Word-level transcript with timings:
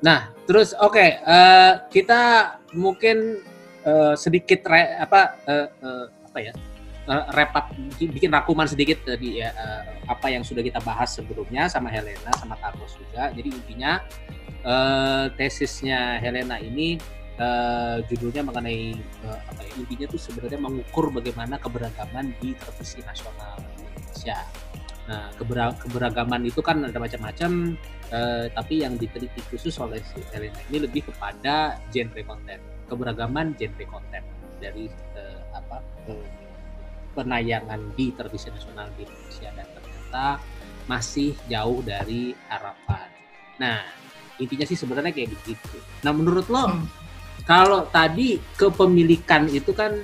Nah, 0.00 0.32
terus 0.48 0.72
oke, 0.72 0.96
okay, 0.96 1.20
uh, 1.28 1.84
kita 1.92 2.56
mungkin 2.72 3.44
uh, 3.84 4.16
sedikit 4.16 4.64
re, 4.64 4.96
apa 4.96 5.36
uh, 5.44 5.68
uh, 5.84 6.06
apa 6.32 6.38
ya? 6.40 6.52
Uh, 7.10 7.26
bikin 7.98 8.30
rakuman 8.30 8.70
sedikit 8.70 9.02
tadi 9.02 9.42
ya 9.42 9.50
apa 10.06 10.30
yang 10.30 10.46
sudah 10.46 10.62
kita 10.62 10.78
bahas 10.84 11.10
sebelumnya 11.10 11.66
sama 11.66 11.90
Helena 11.90 12.30
sama 12.38 12.54
Carlos 12.60 12.94
juga. 12.94 13.34
Jadi 13.34 13.50
intinya 13.50 13.98
tesisnya 15.34 16.22
Helena 16.22 16.60
ini 16.62 17.02
judulnya 18.06 18.46
mengenai 18.46 18.94
apa 19.26 19.60
ya? 19.64 19.72
Intinya 19.80 20.06
tuh 20.06 20.22
sebenarnya 20.22 20.60
mengukur 20.60 21.10
bagaimana 21.10 21.58
keberagaman 21.58 22.30
di 22.38 22.54
televisi 22.54 23.02
nasional 23.02 23.58
Indonesia. 23.58 24.38
Nah, 25.08 25.32
keberagaman 25.36 26.46
itu 26.46 26.60
kan 26.60 26.84
ada 26.86 26.98
macam-macam, 27.00 27.74
uh, 28.12 28.46
tapi 28.52 28.84
yang 28.84 28.94
diteliti 29.00 29.40
khusus 29.48 29.74
oleh 29.80 29.98
si 30.04 30.20
Helena 30.30 30.60
ini 30.70 30.86
lebih 30.86 31.08
kepada 31.10 31.80
genre 31.90 32.22
konten, 32.22 32.58
keberagaman 32.86 33.56
genre 33.58 33.84
konten 33.90 34.22
dari 34.60 34.86
uh, 35.18 35.40
apa 35.56 35.82
uh, 36.10 36.26
penayangan 37.16 37.80
di 37.98 38.14
televisi 38.14 38.52
nasional 38.54 38.86
di 38.94 39.02
Indonesia 39.02 39.50
dan 39.56 39.66
ternyata 39.74 40.26
masih 40.86 41.34
jauh 41.50 41.82
dari 41.82 42.34
harapan. 42.46 43.08
Nah, 43.58 43.82
intinya 44.38 44.66
sih 44.66 44.78
sebenarnya 44.78 45.10
kayak 45.10 45.30
begitu. 45.42 45.78
Nah, 46.06 46.12
menurut 46.14 46.46
lo 46.46 46.66
hmm. 46.66 46.82
kalau 47.46 47.86
tadi 47.90 48.38
kepemilikan 48.56 49.46
itu 49.50 49.70
kan 49.74 50.00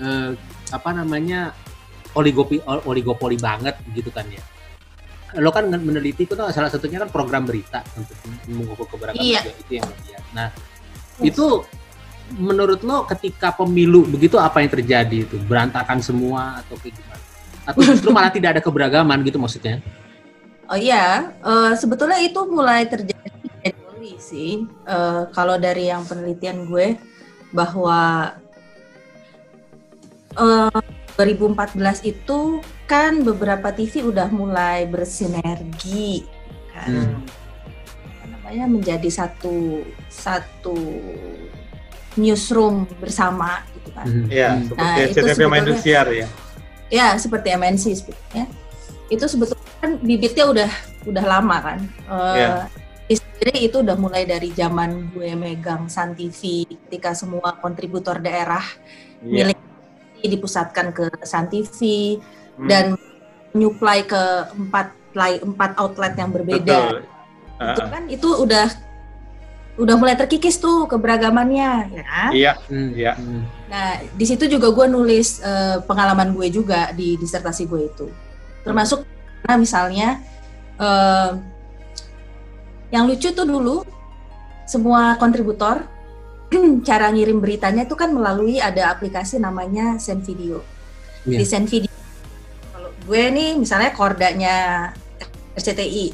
eh, 0.00 0.32
apa 0.72 0.90
namanya 0.90 1.54
oligopoli 2.14 2.58
oligopoli 2.64 3.36
banget 3.38 3.78
gitu 3.94 4.10
kan 4.10 4.26
ya. 4.30 4.42
Lo 5.42 5.50
kan 5.50 5.66
meneliti 5.66 6.30
itu 6.30 6.34
salah 6.38 6.70
satunya 6.70 7.02
kan 7.02 7.10
program 7.10 7.42
berita 7.42 7.82
untuk 7.98 8.14
mengukur 8.46 8.86
keberagaman 8.86 9.22
iya. 9.22 9.42
itu 9.42 9.82
yang 9.82 9.88
lihat. 10.06 10.24
Nah, 10.30 10.48
itu 11.18 11.66
menurut 12.38 12.80
lo 12.80 13.04
ketika 13.04 13.52
pemilu 13.52 14.08
begitu 14.08 14.40
apa 14.40 14.64
yang 14.64 14.70
terjadi 14.72 15.28
itu 15.28 15.36
berantakan 15.44 16.00
semua 16.00 16.64
atau 16.64 16.78
kayak 16.80 16.96
gimana 16.96 17.22
atau 17.64 17.80
justru 17.84 18.08
malah 18.12 18.32
tidak 18.32 18.56
ada 18.56 18.62
keberagaman 18.64 19.20
gitu 19.28 19.36
maksudnya 19.36 19.84
oh 20.72 20.78
iya 20.78 21.36
uh, 21.44 21.76
sebetulnya 21.76 22.16
itu 22.24 22.40
mulai 22.48 22.88
terjadi 22.88 23.20
sih 24.24 24.64
uh, 24.88 25.28
kalau 25.36 25.60
dari 25.60 25.92
yang 25.92 26.00
penelitian 26.08 26.64
gue 26.64 26.96
bahwa 27.52 28.32
uh, 30.40 30.80
2014 31.14 32.10
itu 32.10 32.58
kan 32.90 33.22
beberapa 33.22 33.70
TV 33.70 34.02
udah 34.02 34.28
mulai 34.34 34.84
bersinergi 34.90 36.26
kan 36.74 36.90
hmm. 36.90 37.22
namanya 38.34 38.66
menjadi 38.66 39.08
satu 39.08 39.86
satu 40.10 40.74
newsroom 42.18 42.86
bersama 42.98 43.62
gitu 43.74 43.90
kan. 43.94 44.06
Hmm. 44.06 44.26
Iya, 44.30 44.50
hmm. 44.54 44.62
seperti 44.70 45.00
nah, 45.02 45.06
CTV 45.10 45.40
Indosiar 45.58 46.06
ya. 46.10 46.28
Ya, 46.92 47.08
seperti 47.18 47.48
MNC 47.54 47.84
sebetulnya. 47.98 48.44
Itu 49.10 49.24
sebetulnya 49.26 49.70
kan 49.82 49.90
bibitnya 50.00 50.44
udah 50.46 50.70
udah 51.10 51.24
lama 51.24 51.56
kan. 51.60 51.78
Uh, 52.06 52.36
yeah. 52.38 52.66
Sendiri 53.10 53.66
itu 53.66 53.82
udah 53.82 53.98
mulai 53.98 54.24
dari 54.24 54.54
zaman 54.54 55.10
gue 55.12 55.34
megang 55.36 55.90
Sun 55.90 56.16
TV 56.16 56.64
ketika 56.64 57.12
semua 57.12 57.58
kontributor 57.58 58.22
daerah 58.22 58.62
yeah. 59.20 59.50
milik 59.50 59.58
dipusatkan 60.28 60.92
ke 60.92 61.10
Sun 61.22 61.46
TV 61.52 61.78
hmm. 62.56 62.68
dan 62.68 62.84
nyuplai 63.54 64.02
ke 64.04 64.22
empat 64.56 64.92
empat 65.46 65.70
outlet 65.78 66.14
yang 66.18 66.30
berbeda. 66.34 66.78
Betul. 66.90 66.96
Uh. 67.60 67.70
Itu 67.70 67.82
kan 67.86 68.02
itu 68.10 68.28
udah 68.42 68.66
udah 69.74 69.94
mulai 69.98 70.14
terkikis 70.14 70.62
tuh 70.62 70.86
keberagamannya, 70.86 71.70
ya 71.90 72.04
kan? 72.06 72.30
Iya, 72.30 72.52
hmm, 72.70 72.90
iya. 72.94 73.12
Nah, 73.66 73.98
di 74.14 74.22
situ 74.22 74.46
juga 74.46 74.70
gue 74.70 74.86
nulis 74.86 75.42
uh, 75.42 75.82
pengalaman 75.82 76.30
gue 76.30 76.46
juga 76.46 76.94
di 76.94 77.18
disertasi 77.18 77.66
gue 77.66 77.90
itu, 77.90 78.06
termasuk 78.62 79.02
karena 79.42 79.56
misalnya 79.58 80.08
uh, 80.78 81.34
yang 82.94 83.10
lucu 83.10 83.34
tuh 83.34 83.42
dulu 83.42 83.82
semua 84.62 85.18
kontributor 85.18 85.82
cara 86.88 87.10
ngirim 87.10 87.38
beritanya 87.38 87.86
itu 87.86 87.96
kan 87.96 88.12
melalui 88.12 88.58
ada 88.60 88.92
aplikasi 88.92 89.38
namanya 89.40 89.96
Send 90.00 90.24
Video. 90.26 90.60
Yeah. 91.24 91.40
Di 91.40 91.44
Send 91.48 91.66
Video, 91.72 91.92
kalau 92.72 92.90
gue 93.06 93.22
nih 93.32 93.56
misalnya 93.56 93.90
kordanya 93.96 94.56
RCTI, 95.56 96.06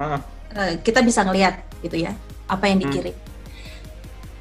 uh. 0.00 0.20
uh, 0.56 0.72
kita 0.84 1.00
bisa 1.00 1.24
ngelihat 1.24 1.62
gitu 1.80 1.96
ya 2.02 2.12
apa 2.48 2.64
yang 2.68 2.82
hmm. 2.82 2.86
dikirim. 2.88 3.16
Hmm. 3.16 3.30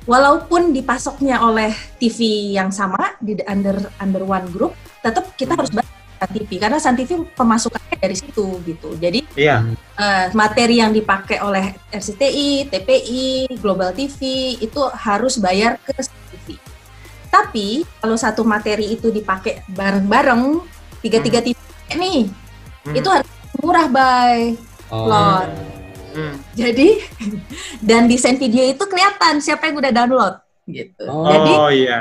Walaupun 0.09 0.73
dipasoknya 0.73 1.45
oleh 1.45 1.71
TV 2.01 2.51
yang 2.57 2.73
sama 2.73 3.15
di 3.21 3.37
under 3.45 3.77
under 4.01 4.25
one 4.25 4.49
group, 4.49 4.73
tetap 5.05 5.29
kita 5.37 5.53
harus 5.53 5.69
bayar 5.69 5.90
San 6.21 6.29
TV 6.37 6.49
karena 6.61 6.77
San 6.77 6.93
TV 6.93 7.17
pemasukannya 7.33 7.97
dari 7.97 8.13
situ 8.13 8.61
gitu. 8.61 8.93
Jadi 9.01 9.25
iya. 9.33 9.65
uh, 9.97 10.25
materi 10.37 10.77
yang 10.77 10.93
dipakai 10.93 11.41
oleh 11.41 11.73
RCTI, 11.89 12.69
TPI, 12.69 13.57
Global 13.57 13.89
TV 13.97 14.53
itu 14.61 14.81
harus 14.93 15.41
bayar 15.41 15.81
ke 15.81 15.97
San 15.97 16.21
TV. 16.29 16.61
Tapi 17.33 17.81
kalau 17.97 18.13
satu 18.13 18.45
materi 18.45 18.93
itu 18.93 19.09
dipakai 19.09 19.65
bareng-bareng 19.73 20.61
tiga-tiga 21.01 21.41
hmm. 21.41 21.47
TV 21.49 21.57
nih, 21.97 22.21
hmm. 22.85 22.93
itu 22.93 23.09
harus 23.09 23.29
murah 23.57 23.89
by 23.89 24.53
oh. 24.93 25.09
lot 25.09 25.49
Hmm. 26.11 26.35
Jadi 26.59 26.99
dan 27.87 28.03
desain 28.11 28.35
video 28.35 28.67
itu 28.67 28.83
kelihatan 28.83 29.39
siapa 29.39 29.71
yang 29.71 29.79
udah 29.79 29.91
download 29.95 30.35
gitu. 30.67 31.07
Oh, 31.07 31.23
jadi, 31.23 31.53
iya. 31.87 31.99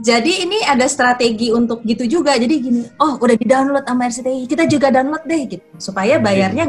Jadi 0.00 0.48
ini 0.48 0.58
ada 0.64 0.88
strategi 0.88 1.52
untuk 1.52 1.84
gitu 1.84 2.08
juga. 2.08 2.32
Jadi 2.40 2.54
gini, 2.56 2.82
oh 2.96 3.20
udah 3.20 3.36
di 3.36 3.44
download 3.44 3.84
sama 3.84 4.08
RCTI, 4.08 4.48
kita 4.48 4.64
juga 4.64 4.88
download 4.88 5.24
deh 5.28 5.42
gitu. 5.44 5.64
Supaya 5.76 6.16
hmm. 6.16 6.24
bayarnya 6.24 6.64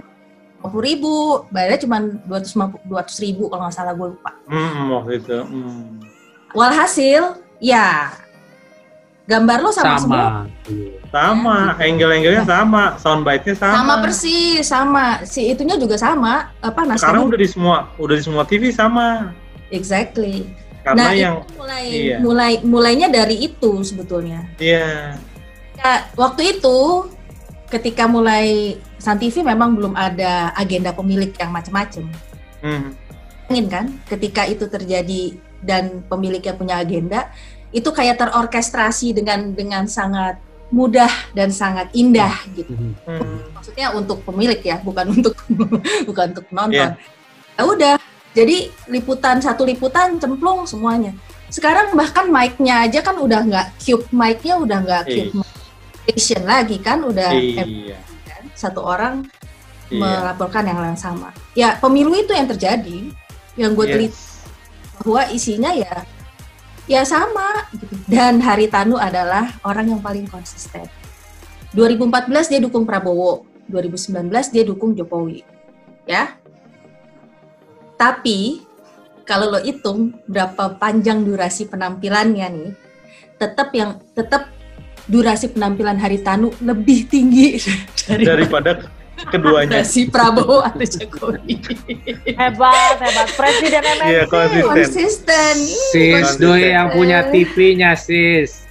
puluh 0.62 0.84
ribu, 0.84 1.16
bayarnya 1.50 1.80
cuma 1.88 1.97
dua 2.28 3.02
ratus 3.02 3.18
ribu 3.24 3.47
kalau 3.47 3.66
nggak 3.66 3.75
salah 3.75 3.96
gue 3.96 4.08
lupa. 4.12 4.31
Hmm, 4.52 4.92
waktu 4.92 5.12
itu. 5.24 5.38
Hmm. 5.47 6.03
Walhasil, 6.52 7.40
ya 7.64 8.12
gambar 9.31 9.58
lo 9.63 9.72
sama, 9.72 9.88
sama. 9.88 10.00
semua. 10.03 10.25
Sama, 11.12 11.58
angle-angle-nya 11.80 12.44
sama, 12.48 12.84
soundbite-nya 13.00 13.56
sama. 13.56 13.75
Sama 13.75 13.96
persis, 14.03 14.63
sama. 14.63 15.06
Si 15.24 15.52
itunya 15.52 15.75
juga 15.80 15.96
sama. 15.96 16.52
Apa 16.59 16.84
naskahnya? 16.84 17.03
Sekarang 17.03 17.24
udah 17.31 17.40
di 17.40 17.48
semua, 17.48 17.78
udah 17.96 18.16
di 18.16 18.24
semua 18.24 18.44
TV 18.44 18.72
sama. 18.72 19.31
Exactly. 19.72 20.48
Karena 20.81 21.03
nah, 21.09 21.14
yang 21.14 21.36
itu 21.46 21.53
mulai 21.58 21.86
iya. 21.90 22.18
mulai 22.18 22.52
mulainya 22.66 23.08
dari 23.08 23.46
itu 23.46 23.72
sebetulnya. 23.86 24.50
Iya. 24.58 25.18
Yeah. 25.81 26.00
waktu 26.14 26.58
itu 26.58 27.09
ketika 27.74 28.06
mulai 28.06 28.78
San 29.02 29.18
TV 29.18 29.42
memang 29.42 29.74
belum 29.74 29.97
ada 29.97 30.53
agenda 30.53 30.94
pemilik 30.94 31.31
yang 31.34 31.50
macam-macam. 31.50 32.06
Hmm. 32.62 32.94
Ingin 33.50 33.68
kan 33.72 33.86
ketika 34.06 34.46
itu 34.46 34.69
terjadi 34.69 35.34
dan 35.64 36.06
pemiliknya 36.06 36.53
punya 36.53 36.75
agenda, 36.81 37.34
itu 37.74 37.90
kayak 37.90 38.19
terorkestrasi 38.22 39.16
dengan 39.16 39.56
dengan 39.56 39.88
sangat 39.88 40.38
mudah 40.72 41.09
dan 41.36 41.50
sangat 41.52 41.90
indah 41.96 42.31
gitu. 42.53 42.74
Hmm. 43.08 43.44
Maksudnya 43.56 43.92
untuk 43.96 44.24
pemilik 44.24 44.59
ya, 44.62 44.80
bukan 44.84 45.12
untuk 45.12 45.36
bukan 46.09 46.25
untuk 46.36 46.48
nonton. 46.52 46.96
Yeah. 46.96 46.96
Ya 47.59 47.63
udah, 47.68 47.96
jadi 48.31 48.72
liputan 48.88 49.44
satu 49.44 49.68
liputan 49.68 50.16
cemplung 50.16 50.64
semuanya. 50.64 51.12
Sekarang 51.52 51.92
bahkan 52.00 52.31
mic-nya 52.31 52.88
aja 52.88 53.04
kan 53.04 53.19
udah 53.19 53.44
nggak 53.44 53.68
cube 53.75 54.07
mic-nya 54.16 54.56
udah 54.56 54.78
nggak 54.80 55.04
cube 55.12 55.44
station 56.07 56.44
lagi 56.48 56.80
kan, 56.80 57.04
udah 57.04 57.36
iya. 57.36 58.00
kan? 58.24 58.44
satu 58.56 58.80
orang 58.81 59.28
iya. 59.92 60.00
melaporkan 60.00 60.63
yang 60.63 60.80
yang 60.80 61.00
sama. 61.00 61.36
Ya 61.51 61.75
pemilu 61.75 62.16
itu 62.16 62.31
yang 62.31 62.48
terjadi, 62.48 63.12
yang 63.60 63.75
gue 63.75 63.86
yes. 63.86 63.94
teliti 63.94 64.22
bahwa 65.01 65.22
isinya 65.33 65.72
ya 65.75 65.95
ya 66.88 67.01
sama 67.04 67.68
gitu. 67.75 67.95
Dan 68.07 68.39
Haritanu 68.39 68.95
adalah 68.95 69.51
orang 69.68 69.92
yang 69.92 70.01
paling 70.01 70.25
konsisten. 70.31 70.88
2014 71.75 72.51
dia 72.51 72.60
dukung 72.60 72.83
Prabowo, 72.83 73.48
2019 73.72 74.28
dia 74.51 74.63
dukung 74.68 74.92
Jokowi. 74.95 75.44
Ya. 76.07 76.41
Tapi 78.01 78.65
kalau 79.30 79.53
lo 79.53 79.62
hitung 79.62 80.18
berapa 80.25 80.74
panjang 80.81 81.21
durasi 81.21 81.69
penampilannya 81.69 82.48
nih, 82.50 82.71
tetap 83.38 83.69
yang 83.77 84.01
tetap 84.18 84.50
durasi 85.06 85.53
penampilan 85.53 86.01
Haritanu 86.01 86.50
lebih 86.65 87.06
tinggi 87.06 87.62
dari 88.09 88.25
daripada 88.25 88.89
keduanya. 89.30 89.86
si 89.94 90.09
Prabowo 90.09 90.65
atau 90.65 90.81
Jokowi. 90.81 91.62
hebat, 92.33 92.98
hebat. 92.98 93.30
Presiden 93.38 93.86
MNC. 93.86 94.09
Iya, 94.09 94.24
konsisten. 94.25 94.65
Konsisten. 94.65 95.56
Sis, 95.94 96.30
doi 96.42 96.74
yang 96.74 96.89
punya 96.89 97.30
TV-nya, 97.30 97.94
sis. 97.94 98.65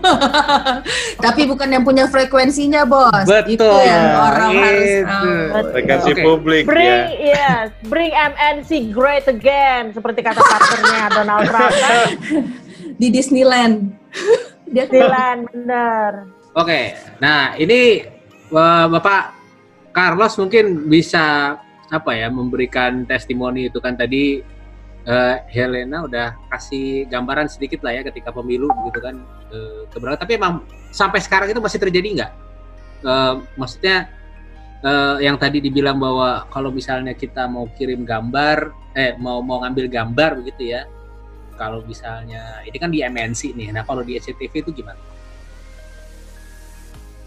Tapi 1.24 1.40
bukan 1.48 1.68
yang 1.68 1.84
punya 1.84 2.08
frekuensinya, 2.08 2.82
Bos. 2.86 3.26
Betul. 3.26 3.56
Itu 3.56 3.68
yang 3.68 4.06
orang 4.18 4.50
harus 4.56 4.90
Itu. 4.90 5.06
tahu. 5.06 5.32
Frekuensi 5.72 6.10
Oke. 6.12 6.22
publik 6.22 6.62
Bring, 6.68 6.86
ya. 6.86 7.00
yes, 7.18 7.66
bring 7.86 8.12
MNC 8.12 8.70
great 8.92 9.26
again, 9.28 9.92
seperti 9.92 10.20
kata 10.24 10.40
partnernya 10.40 11.02
Donald 11.12 11.44
Trump 11.48 11.74
kan. 11.74 12.06
di 13.00 13.08
Disneyland. 13.10 13.92
Dia 14.72 14.88
Dilan, 14.88 15.44
bener. 15.52 16.32
Oke, 16.56 16.96
nah 17.20 17.52
ini 17.60 18.04
eh, 18.48 18.86
Bapak 18.88 19.22
Carlos 19.92 20.32
mungkin 20.40 20.88
bisa 20.88 21.56
apa 21.92 22.16
ya 22.16 22.32
memberikan 22.32 23.04
testimoni 23.04 23.68
itu 23.68 23.76
kan 23.84 23.92
tadi 24.00 24.40
eh, 25.04 25.36
Helena 25.52 26.08
udah 26.08 26.32
kasih 26.48 27.04
gambaran 27.12 27.52
sedikit 27.52 27.84
lah 27.84 28.00
ya 28.00 28.02
ketika 28.04 28.32
pemilu 28.32 28.72
gitu 28.88 29.00
kan 29.04 29.20
eh. 29.52 30.16
Tapi 30.16 30.32
emang 30.34 30.64
sampai 30.90 31.20
sekarang 31.20 31.52
itu 31.52 31.60
masih 31.60 31.78
terjadi 31.78 32.08
nggak? 32.16 32.32
Eh, 33.02 33.34
maksudnya 33.58 34.08
eh, 34.82 35.16
yang 35.22 35.36
tadi 35.36 35.60
dibilang 35.60 36.00
bahwa 36.00 36.48
kalau 36.48 36.72
misalnya 36.72 37.12
kita 37.12 37.46
mau 37.46 37.68
kirim 37.76 38.02
gambar, 38.02 38.72
eh 38.96 39.14
mau 39.20 39.44
mau 39.44 39.62
ngambil 39.62 39.86
gambar 39.88 40.30
begitu 40.42 40.72
ya. 40.72 40.88
Kalau 41.60 41.84
misalnya 41.84 42.64
ini 42.64 42.76
kan 42.80 42.90
di 42.90 43.04
MNC 43.04 43.54
nih, 43.54 43.68
nah 43.70 43.84
kalau 43.84 44.02
di 44.02 44.16
SCTV 44.16 44.64
itu 44.64 44.72
gimana? 44.82 44.98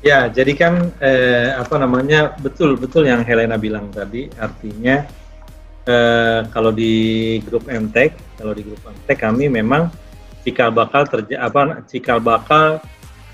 Ya, 0.05 0.29
jadi 0.29 0.53
kan 0.53 0.93
eh, 1.01 1.49
apa 1.57 1.81
namanya 1.81 2.37
betul 2.37 2.77
betul 2.77 3.09
yang 3.09 3.25
Helena 3.25 3.57
bilang 3.57 3.89
tadi, 3.89 4.29
artinya 4.37 5.01
eh, 5.81 6.45
kalau 6.53 6.69
di 6.69 6.93
grup 7.41 7.65
MTEK, 7.65 8.37
kalau 8.37 8.53
di 8.53 8.61
grup 8.61 8.85
MTEK 8.85 9.17
kami 9.17 9.49
memang 9.49 9.89
cikal 10.45 10.69
bakal 10.69 11.09
terja 11.09 11.41
apa 11.41 11.81
cikal 11.89 12.21
bakal 12.21 12.77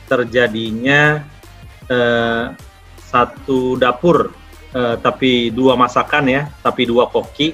terjadinya 0.08 1.28
eh, 1.92 2.46
satu 3.04 3.75
dapur, 3.75 4.31
eh, 4.72 4.96
tapi 5.04 5.52
dua 5.52 5.75
masakan 5.75 6.31
ya, 6.31 6.42
tapi 6.63 6.88
dua 6.88 7.12
koki, 7.12 7.52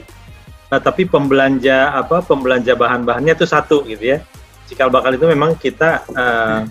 eh, 0.69 0.81
tapi 0.81 1.09
pembelanja 1.09 1.97
apa 1.97 2.21
pembelanja 2.21 2.77
bahan-bahannya 2.77 3.33
itu 3.33 3.49
satu 3.49 3.81
gitu 3.89 4.17
ya. 4.17 4.21
Cikal 4.69 4.93
bakal 4.93 5.17
itu 5.17 5.25
memang 5.25 5.57
kita 5.57 6.05
eh, 6.13 6.61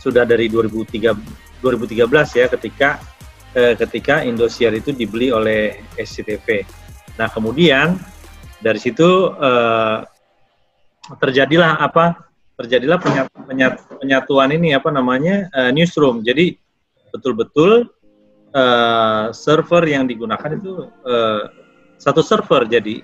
sudah 0.00 0.24
dari 0.24 0.48
2003 0.48 1.60
2013 1.60 2.40
ya 2.40 2.46
ketika 2.52 3.00
eh, 3.56 3.76
ketika 3.76 4.24
Indosiar 4.24 4.72
itu 4.76 4.92
dibeli 4.92 5.28
oleh 5.32 5.84
SCTV. 5.96 6.64
Nah 7.20 7.28
kemudian 7.32 7.96
dari 8.60 8.80
situ 8.80 9.32
eh, 9.36 9.98
terjadilah 11.20 11.80
apa? 11.80 12.28
Terjadilah 12.54 12.98
penyat, 13.02 13.26
penyat, 13.34 13.74
penyatuan 13.98 14.54
ini 14.54 14.72
apa 14.72 14.88
namanya 14.94 15.50
eh, 15.50 15.70
newsroom. 15.74 16.22
Jadi 16.22 16.54
betul-betul 17.10 17.90
eh, 18.54 19.26
server 19.34 19.82
yang 19.84 20.06
digunakan 20.06 20.50
itu 20.54 20.86
eh, 21.04 21.42
satu 21.98 22.22
server. 22.22 22.64
Jadi 22.70 23.02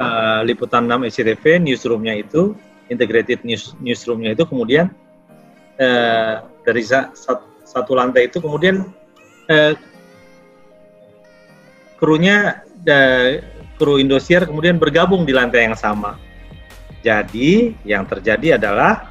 eh, 0.00 0.40
liputan 0.48 0.88
6 0.88 1.12
SCTV 1.12 1.60
newsroomnya 1.60 2.16
itu 2.16 2.56
integrated 2.88 3.42
news 3.44 3.74
newsroomnya 3.82 4.32
itu 4.32 4.48
kemudian 4.48 4.88
eh, 5.76 6.40
dari 6.64 6.82
sa- 6.82 7.12
sat- 7.12 7.46
satu 7.66 7.92
lantai 7.98 8.32
itu 8.32 8.40
kemudian 8.40 8.86
eh, 9.50 9.76
krunya 12.00 12.64
da- 12.80 13.42
kru 13.76 14.00
Indosiar 14.00 14.48
kemudian 14.48 14.80
bergabung 14.80 15.28
di 15.28 15.36
lantai 15.36 15.68
yang 15.68 15.76
sama. 15.76 16.16
Jadi 17.04 17.76
yang 17.84 18.04
terjadi 18.08 18.60
adalah 18.60 19.10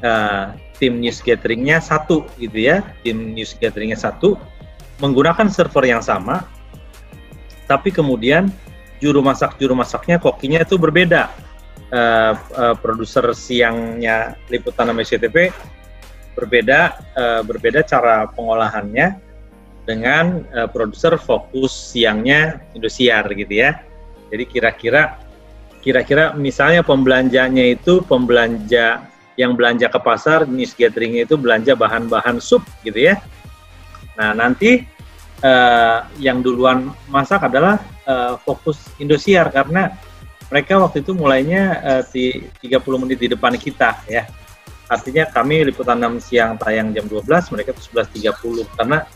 eh, 0.00 0.46
tim 0.80 0.98
news 0.98 1.22
gatheringnya 1.22 1.78
satu 1.78 2.26
gitu 2.40 2.58
ya, 2.58 2.82
tim 3.06 3.34
news 3.36 3.54
gatheringnya 3.56 3.98
satu 3.98 4.34
menggunakan 4.98 5.46
server 5.50 5.86
yang 5.86 6.02
sama, 6.02 6.46
tapi 7.70 7.94
kemudian 7.94 8.50
juru 8.98 9.22
masak 9.22 9.58
juru 9.58 9.74
masaknya 9.74 10.18
kokinya 10.18 10.62
itu 10.62 10.78
berbeda. 10.78 11.30
Eh, 11.92 12.34
eh, 12.34 12.74
produser 12.80 13.36
siangnya 13.36 14.34
liputan 14.48 14.88
sama 14.88 15.04
SCTV 15.04 15.52
berbeda 16.32 16.80
eh, 17.12 17.40
berbeda 17.44 17.84
cara 17.84 18.24
pengolahannya 18.32 19.20
dengan 19.84 20.46
eh, 20.54 20.68
produser 20.70 21.18
fokus 21.20 21.92
siangnya 21.92 22.62
Indosiar 22.72 23.28
gitu 23.34 23.52
ya. 23.52 23.82
Jadi 24.32 24.44
kira-kira 24.48 25.20
kira-kira 25.82 26.32
misalnya 26.38 26.86
pembelanjanya 26.86 27.74
itu 27.74 28.00
pembelanja 28.06 29.02
yang 29.34 29.58
belanja 29.58 29.90
ke 29.90 29.98
pasar 29.98 30.46
news 30.46 30.72
gatheringnya 30.78 31.26
itu 31.26 31.34
belanja 31.34 31.74
bahan-bahan 31.74 32.38
sup 32.38 32.62
gitu 32.86 33.10
ya. 33.12 33.18
Nah 34.14 34.32
nanti 34.32 34.86
eh, 35.42 35.98
yang 36.22 36.40
duluan 36.40 36.94
masak 37.10 37.50
adalah 37.50 37.82
eh, 38.06 38.34
fokus 38.46 38.78
Indosiar 39.02 39.50
karena 39.50 39.90
mereka 40.52 40.76
waktu 40.78 41.02
itu 41.02 41.12
mulainya 41.16 41.62
eh, 41.80 42.02
di 42.12 42.24
30 42.62 43.02
menit 43.02 43.18
di 43.18 43.28
depan 43.32 43.56
kita 43.58 44.04
ya 44.06 44.28
artinya 44.92 45.24
kami 45.24 45.64
liputan 45.72 45.96
6 45.96 46.20
siang 46.20 46.60
tayang 46.60 46.92
jam 46.92 47.08
12 47.08 47.24
mereka 47.56 47.72
itu 47.72 47.88
11.30 47.96 48.68
karena 48.76 49.08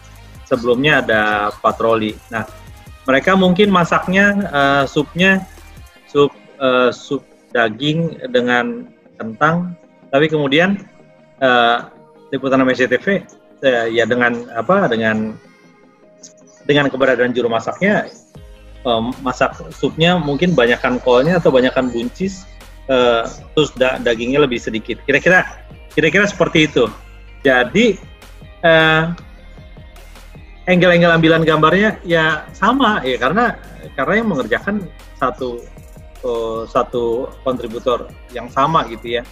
sebelumnya 0.49 1.05
ada 1.05 1.53
patroli 1.61 2.17
nah 2.33 2.49
mereka 3.05 3.37
mungkin 3.37 3.69
masaknya 3.69 4.27
eh, 4.49 4.85
supnya 4.89 5.45
sup 6.09 6.33
eh, 6.61 6.91
sup 6.93 7.23
daging 7.55 8.21
dengan 8.31 8.89
kentang 9.17 9.73
tapi 10.13 10.29
kemudian 10.29 10.77
eh, 11.41 11.79
liputan 12.33 12.63
6 12.63 12.77
SCTV 12.77 13.07
eh, 13.65 13.87
ya 13.93 14.05
dengan 14.05 14.49
apa 14.53 14.91
dengan 14.91 15.33
dengan 16.67 16.91
keberadaan 16.91 17.33
juru 17.33 17.49
masaknya 17.49 18.11
eh, 18.85 19.03
masak 19.23 19.57
supnya 19.73 20.19
mungkin 20.19 20.53
banyakkan 20.53 20.99
kolnya 21.01 21.39
atau 21.39 21.55
banyakkan 21.55 21.89
buncis 21.89 22.45
eh, 22.91 23.25
terus 23.55 23.71
da- 23.75 23.99
dagingnya 24.03 24.43
lebih 24.45 24.61
sedikit. 24.61 25.01
Kira-kira 25.07 25.47
kira-kira 25.95 26.29
seperti 26.29 26.69
itu. 26.69 26.91
Jadi 27.47 27.97
angle-angle 30.67 31.15
ambilan 31.15 31.47
gambarnya 31.47 32.03
ya 32.03 32.43
sama 32.51 32.99
ya 33.07 33.15
karena 33.17 33.55
karena 33.95 34.15
yang 34.19 34.29
mengerjakan 34.35 34.83
satu 35.15 35.63
eh, 36.23 36.63
satu 36.69 37.31
kontributor 37.43 38.09
yang 38.33 38.49
sama 38.53 38.87
gitu 38.89 39.21
ya. 39.21 39.23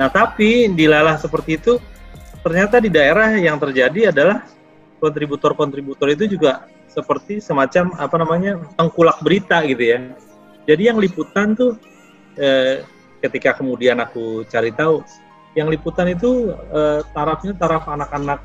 Nah 0.00 0.10
tapi 0.10 0.70
dilalah 0.72 1.18
seperti 1.20 1.60
itu 1.60 1.78
ternyata 2.42 2.82
di 2.82 2.90
daerah 2.92 3.32
yang 3.36 3.56
terjadi 3.56 4.12
adalah 4.12 4.44
kontributor-kontributor 5.00 6.12
itu 6.12 6.36
juga 6.36 6.68
seperti 6.88 7.42
semacam 7.42 7.90
apa 7.98 8.16
namanya 8.16 8.52
tengkulak 8.78 9.18
berita 9.20 9.62
gitu 9.66 9.82
ya. 9.82 9.98
Jadi 10.64 10.82
yang 10.88 10.98
liputan 10.98 11.52
tuh 11.58 11.76
eh, 12.38 12.82
ketika 13.24 13.56
kemudian 13.56 14.00
aku 14.00 14.44
cari 14.46 14.70
tahu 14.72 15.04
yang 15.54 15.70
liputan 15.70 16.10
itu 16.10 16.52
eh, 16.52 17.00
tarafnya 17.14 17.54
taraf 17.56 17.86
anak-anak 17.86 18.42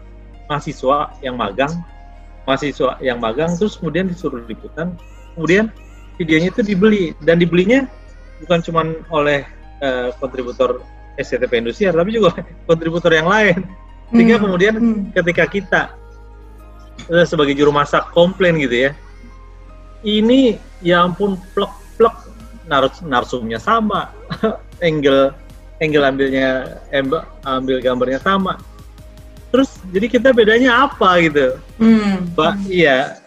mahasiswa 0.49 1.13
yang 1.21 1.37
magang 1.37 1.69
mahasiswa 2.49 2.97
yang 3.05 3.21
magang 3.21 3.53
terus 3.53 3.77
kemudian 3.77 4.09
disuruh 4.09 4.41
liputan 4.49 4.97
kemudian 5.37 5.69
videonya 6.19 6.51
itu 6.51 6.61
dibeli. 6.61 7.15
Dan 7.23 7.39
dibelinya 7.39 7.87
bukan 8.43 8.59
cuma 8.61 8.81
oleh 9.09 9.47
eh, 9.79 10.11
kontributor 10.19 10.83
SCTV 11.15 11.63
Indosiar 11.63 11.95
tapi 11.95 12.13
juga 12.13 12.35
kontributor 12.69 13.15
yang 13.15 13.31
lain. 13.31 13.63
Sehingga 14.11 14.35
Hmm. 14.37 14.43
kemudian 14.45 14.73
Hmm. 14.75 14.99
ketika 15.15 15.47
kita 15.47 15.81
eh, 17.07 17.25
sebagai 17.25 17.55
juru 17.55 17.71
masak 17.71 18.11
komplain 18.11 18.59
gitu 18.59 18.89
ya 18.89 18.91
ini 20.03 20.59
ya 20.79 21.03
ampun 21.03 21.35
plek 21.55 21.71
plek. 21.99 22.15
Nars 22.69 23.01
narsumnya 23.01 23.57
sama. 23.57 24.13
Angle 24.85 25.33
angle 25.81 26.05
ambilnya 26.05 26.77
ambil 27.43 27.81
gambarnya 27.81 28.19
sama. 28.21 28.61
Terus 29.49 29.81
jadi 29.89 30.05
kita 30.05 30.29
bedanya 30.29 30.85
apa 30.85 31.17
gitu? 31.23 31.57
Hmm. 31.81 32.29
Iya 32.69 33.17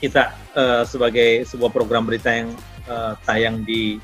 kita 0.00 0.32
eh, 0.54 0.82
sebagai 0.84 1.44
sebuah 1.48 1.72
program 1.72 2.04
berita 2.04 2.32
yang 2.32 2.52
eh, 2.86 3.12
tayang 3.24 3.64
di 3.64 3.96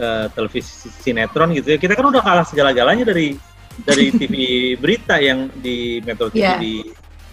eh, 0.00 0.26
televisi 0.32 0.88
sinetron 0.88 1.52
gitu 1.56 1.76
ya. 1.76 1.78
Kita 1.78 1.92
kan 1.98 2.08
udah 2.08 2.22
kalah 2.24 2.46
segala-galanya 2.48 3.04
dari 3.08 3.36
dari 3.84 4.10
TV 4.18 4.34
berita 4.80 5.20
yang 5.20 5.52
di 5.60 6.02
Metro 6.02 6.32
TV 6.32 6.42
Iya. 6.42 6.56
di 6.58 6.74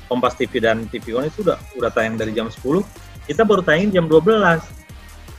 Kompas 0.05 0.37
TV 0.37 0.61
dan 0.61 0.85
TV 0.85 1.17
One 1.17 1.33
itu 1.33 1.41
udah 1.41 1.57
udah 1.81 1.89
tayang 1.89 2.13
dari 2.13 2.29
jam 2.29 2.45
10 2.45 2.61
kita 3.25 3.41
baru 3.41 3.65
tayang 3.65 3.89
jam 3.89 4.05
12 4.05 4.29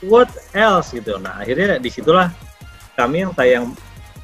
what 0.05 0.29
else 0.53 0.93
gitu? 0.93 1.17
Nah 1.17 1.41
akhirnya 1.41 1.79
di 1.79 1.89
situlah 1.89 2.29
kami 2.93 3.25
yang 3.25 3.31
tayang 3.33 3.71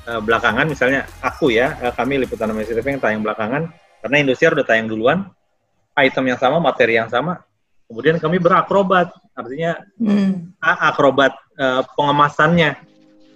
eh, 0.05 0.21
belakangan. 0.21 0.67
Misalnya 0.67 1.07
aku 1.23 1.53
ya 1.53 1.77
eh, 1.81 1.93
kami 1.93 2.21
liputan 2.21 2.51
Amazing 2.51 2.77
TV 2.81 2.87
yang 2.97 3.01
tayang 3.01 3.21
belakangan. 3.23 3.71
Karena 4.03 4.15
Indosiar 4.19 4.51
udah 4.51 4.67
tayang 4.67 4.91
duluan. 4.91 5.31
Item 5.93 6.25
yang 6.33 6.39
sama 6.41 6.57
materi 6.57 6.97
yang 6.97 7.07
sama 7.07 7.37
kemudian 7.89 8.17
kami 8.17 8.37
berakrobat 8.39 9.11
artinya 9.33 9.81
Hmm. 9.97 10.53
akrobat 10.61 11.33
eh, 11.57 11.81
pengemasannya 11.97 12.77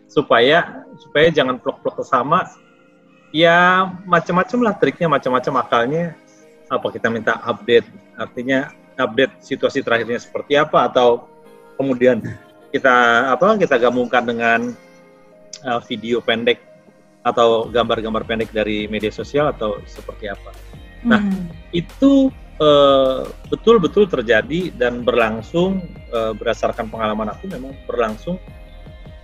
supaya 0.07 0.85
supaya 0.97 1.27
jangan 1.29 1.59
plok-plok 1.59 2.01
sama 2.05 2.47
ya 3.35 3.87
macam-macam 4.07 4.59
lah 4.63 4.73
triknya, 4.77 5.07
macam-macam 5.11 5.53
akalnya. 5.63 6.05
Apa 6.67 6.91
kita 6.91 7.07
minta 7.07 7.39
update, 7.47 7.87
artinya 8.19 8.67
update 8.99 9.39
situasi 9.39 9.79
terakhirnya 9.79 10.19
seperti 10.19 10.59
apa 10.59 10.91
atau 10.91 11.23
kemudian 11.79 12.19
kita 12.75 12.95
apa 13.31 13.55
kita 13.55 13.79
gabungkan 13.79 14.27
dengan 14.27 14.59
uh, 15.63 15.79
video 15.87 16.19
pendek 16.19 16.59
atau 17.23 17.71
gambar-gambar 17.71 18.23
pendek 18.27 18.51
dari 18.51 18.83
media 18.91 19.11
sosial 19.15 19.55
atau 19.55 19.79
seperti 19.87 20.27
apa. 20.27 20.51
Nah, 21.05 21.21
Hmm. 21.21 21.49
itu 21.75 22.33
eh, 22.57 23.21
betul-betul 23.53 24.09
terjadi 24.09 24.73
dan 24.73 25.05
berlangsung 25.05 25.85
eh, 26.09 26.33
berdasarkan 26.33 26.89
pengalaman 26.89 27.29
aku 27.29 27.45
memang 27.45 27.77
berlangsung 27.85 28.41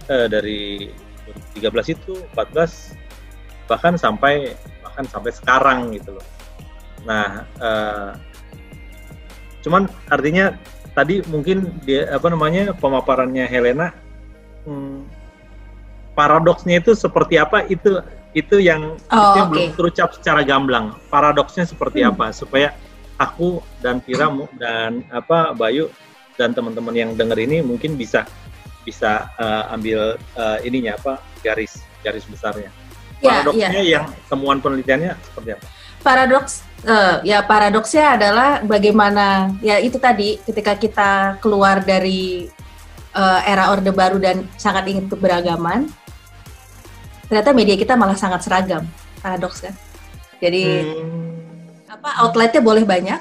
eh, 0.05 0.29
dari 0.29 0.93
2013 1.57 1.95
itu 1.97 2.13
14 2.37 2.93
bahkan 3.65 3.97
sampai 3.97 4.53
bahkan 4.85 5.07
sampai 5.09 5.31
sekarang 5.33 5.97
gitu 5.97 6.13
loh. 6.13 6.27
Nah, 7.09 7.47
eh, 7.57 8.11
cuman 9.63 9.87
artinya 10.11 10.53
tadi 10.93 11.25
mungkin 11.25 11.73
dia 11.81 12.05
apa 12.13 12.29
namanya 12.29 12.75
pemaparannya 12.77 13.49
Helena 13.49 13.95
hmm, 14.67 15.09
paradoksnya 16.13 16.79
itu 16.79 16.93
seperti 16.93 17.41
apa 17.41 17.65
itu 17.65 17.97
itu 18.33 18.57
yang 18.57 18.97
Oh, 19.09 19.15
itu 19.15 19.37
yang 19.37 19.47
oke. 19.47 19.51
belum 19.53 19.67
terucap 19.77 20.09
secara 20.13 20.41
gamblang. 20.41 20.97
Paradoksnya 21.07 21.63
seperti 21.63 22.01
Hmm. 22.01 22.11
apa 22.11 22.33
supaya 22.33 22.73
aku 23.15 23.61
dan 23.79 24.01
Pira 24.01 24.27
mu- 24.27 24.49
dan 24.57 25.05
apa 25.09 25.53
Bayu 25.53 25.87
dan 26.33 26.51
teman-teman 26.51 26.91
yang 26.91 27.11
dengar 27.13 27.37
ini 27.37 27.61
mungkin 27.61 27.93
bisa 27.93 28.25
bisa 28.83 29.29
eh, 29.37 29.63
ambil 29.71 30.17
eh, 30.17 30.57
ininya 30.65 30.97
apa 30.97 31.21
garis 31.39 31.79
garis 32.03 32.25
besarnya. 32.25 32.67
Ya, 33.23 33.39
Paradoksnya 33.39 33.79
ya. 33.79 33.91
yang 34.01 34.05
temuan 34.27 34.59
penelitiannya 34.59 35.15
seperti 35.23 35.49
apa? 35.55 35.65
Paradoks 36.03 36.53
eh, 36.83 37.15
ya 37.23 37.39
paradoksnya 37.39 38.19
adalah 38.19 38.59
bagaimana 38.59 39.55
ya 39.63 39.79
itu 39.79 39.95
tadi 39.95 40.35
ketika 40.43 40.75
kita 40.75 41.11
keluar 41.39 41.79
dari 41.79 42.51
eh, 43.13 43.39
era 43.47 43.71
Orde 43.71 43.93
Baru 43.95 44.19
dan 44.19 44.49
sangat 44.59 44.89
ingin 44.89 45.07
keberagaman, 45.07 45.87
ternyata 47.33 47.49
media 47.49 47.73
kita 47.73 47.97
malah 47.97 48.13
sangat 48.13 48.45
seragam. 48.45 48.85
Paradoks 49.17 49.65
kan? 49.65 49.73
Jadi 50.37 50.85
Hmm. 50.85 51.89
apa 51.89 52.21
outletnya 52.21 52.61
boleh 52.61 52.85
banyak, 52.85 53.17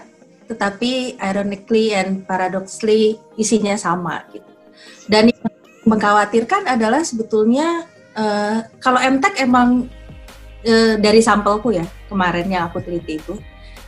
tetapi 0.53 1.17
ironically 1.17 1.97
and 1.97 2.29
paradoxically 2.29 3.17
isinya 3.41 3.73
sama 3.73 4.21
gitu. 4.29 4.45
Dan 5.09 5.33
yang 5.33 5.49
mengkhawatirkan 5.89 6.69
adalah 6.69 7.01
sebetulnya 7.01 7.89
eh, 8.13 8.69
kalau 8.85 9.01
MTech 9.01 9.41
emang 9.41 9.89
eh, 10.61 11.01
dari 11.01 11.25
sampelku 11.25 11.73
ya 11.73 11.89
kemarin 12.13 12.53
yang 12.53 12.69
aku 12.69 12.85
teliti 12.85 13.17
itu, 13.17 13.41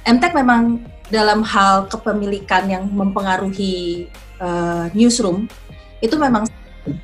MTech 0.09 0.33
memang 0.33 0.81
dalam 1.13 1.45
hal 1.45 1.85
kepemilikan 1.93 2.65
yang 2.65 2.89
mempengaruhi 2.89 4.09
eh, 4.41 4.87
newsroom 4.97 5.53
itu 6.01 6.17
memang 6.17 6.49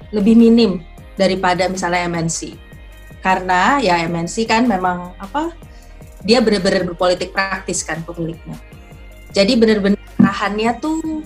lebih 0.08 0.40
minim 0.40 0.80
daripada 1.20 1.68
misalnya 1.68 2.08
MNC. 2.08 2.69
Karena 3.20 3.76
ya 3.80 4.00
MNC 4.08 4.48
kan 4.48 4.64
memang 4.64 5.12
apa 5.20 5.52
dia 6.24 6.40
benar-benar 6.40 6.84
berpolitik 6.88 7.32
praktis 7.32 7.84
kan 7.84 8.00
pemiliknya. 8.04 8.56
Jadi 9.32 9.56
benar-benar 9.56 10.00
arahannya 10.20 10.72
tuh 10.80 11.24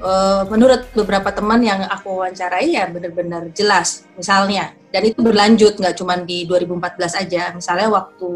eh, 0.00 0.42
menurut 0.48 0.88
beberapa 0.92 1.28
teman 1.32 1.60
yang 1.64 1.84
aku 1.84 2.20
wawancarai 2.20 2.72
ya 2.72 2.88
benar-benar 2.88 3.48
jelas 3.52 4.04
misalnya. 4.16 4.72
Dan 4.92 5.04
itu 5.10 5.20
berlanjut 5.20 5.76
nggak 5.80 5.96
cuma 5.96 6.16
di 6.20 6.44
2014 6.48 7.20
aja. 7.24 7.52
Misalnya 7.52 7.88
waktu 7.92 8.30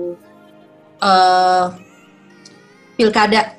eh 0.98 1.66
pilkada. 2.96 3.56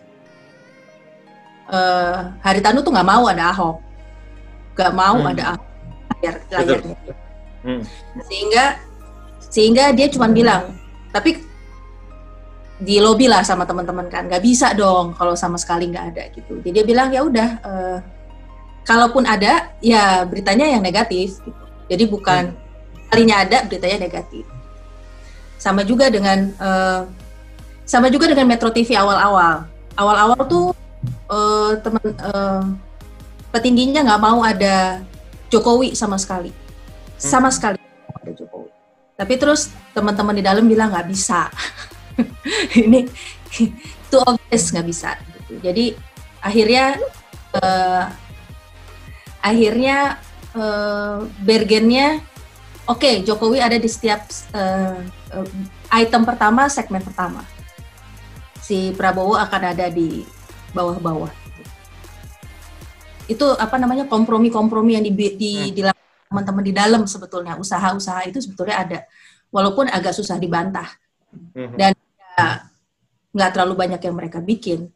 Eh 1.70 2.18
Haritanu 2.42 2.82
tuh 2.82 2.92
nggak 2.94 3.08
mau 3.08 3.24
ada 3.30 3.50
Ahok. 3.54 3.78
Nggak 4.78 4.94
mau 4.94 5.16
Hmm. 5.22 5.32
ada 5.32 5.44
Ahok. 5.54 5.66
Layar 6.20 6.36
layarnya. 6.52 6.98
Hmm. 7.60 7.84
sehingga 8.32 8.80
sehingga 9.50 9.90
dia 9.92 10.08
cuma 10.14 10.30
bilang 10.30 10.78
tapi 11.10 11.42
di 12.80 12.96
lobby 13.04 13.28
lah 13.28 13.44
sama 13.44 13.68
teman-teman 13.68 14.08
kan 14.08 14.24
nggak 14.30 14.40
bisa 14.40 14.72
dong 14.72 15.12
kalau 15.20 15.36
sama 15.36 15.60
sekali 15.60 15.92
nggak 15.92 16.06
ada 16.16 16.24
gitu. 16.32 16.64
Jadi 16.64 16.72
dia 16.72 16.84
bilang 16.88 17.12
ya 17.12 17.28
udah 17.28 17.50
eh, 17.60 17.98
kalaupun 18.88 19.28
ada 19.28 19.76
ya 19.84 20.24
beritanya 20.24 20.64
yang 20.64 20.80
negatif 20.80 21.44
gitu. 21.44 21.64
Jadi 21.92 22.04
bukan 22.08 22.56
kalinya 23.12 23.44
ada 23.44 23.68
beritanya 23.68 24.08
negatif. 24.08 24.48
Sama 25.60 25.84
juga 25.84 26.08
dengan 26.08 26.56
eh, 26.56 27.02
sama 27.84 28.08
juga 28.08 28.32
dengan 28.32 28.48
Metro 28.48 28.72
TV 28.72 28.96
awal-awal. 28.96 29.68
Awal-awal 30.00 30.40
tuh 30.48 30.72
eh, 31.28 31.72
teman 31.84 32.06
eh, 32.16 32.64
petingginya 33.52 34.08
nggak 34.08 34.24
mau 34.24 34.40
ada 34.40 35.04
Jokowi 35.52 36.00
sama 36.00 36.16
sekali. 36.16 36.56
Sama 37.20 37.52
sekali 37.52 37.79
tapi 39.20 39.36
terus 39.36 39.68
teman-teman 39.92 40.32
di 40.32 40.44
dalam 40.48 40.64
bilang 40.64 40.96
nggak 40.96 41.12
bisa. 41.12 41.52
Ini 42.88 43.04
itu 44.08 44.18
obvious 44.24 44.72
nggak 44.72 44.88
bisa. 44.88 45.20
Gitu. 45.20 45.60
jadi 45.60 45.86
akhirnya 46.40 46.96
eh, 47.60 48.04
akhirnya 49.44 49.98
eh, 50.56 51.18
bergennya 51.44 52.24
oke 52.88 53.28
Jokowi 53.28 53.60
ada 53.60 53.76
di 53.76 53.90
setiap 53.92 54.24
eh, 54.56 55.04
item 56.00 56.24
pertama 56.24 56.72
segmen 56.72 57.04
pertama. 57.04 57.44
Si 58.64 58.96
Prabowo 58.96 59.36
akan 59.36 59.62
ada 59.76 59.92
di 59.92 60.24
bawah-bawah. 60.72 61.34
Itu 63.28 63.52
apa 63.60 63.76
namanya 63.76 64.08
kompromi-kompromi 64.08 64.96
yang 64.96 65.04
di, 65.06 65.14
di, 65.14 65.54
dilakukan 65.76 65.99
teman-teman 66.30 66.62
di 66.62 66.74
dalam 66.78 67.02
sebetulnya 67.10 67.58
usaha-usaha 67.58 68.30
itu 68.30 68.38
sebetulnya 68.38 68.78
ada 68.86 69.00
walaupun 69.50 69.90
agak 69.90 70.14
susah 70.14 70.38
dibantah 70.38 70.86
Mhm. 71.58 71.74
Dan- 71.78 71.98
nggak 73.30 73.52
terlalu 73.54 73.74
banyak 73.78 74.02
yang 74.02 74.16
mereka 74.18 74.42
bikin 74.42 74.90